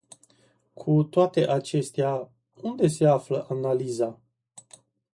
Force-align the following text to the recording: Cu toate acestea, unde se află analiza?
Cu 0.73 1.03
toate 1.03 1.47
acestea, 1.47 2.31
unde 2.61 2.87
se 2.87 3.05
află 3.07 3.45
analiza? 3.49 4.19